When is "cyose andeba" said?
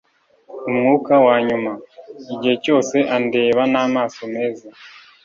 2.63-3.61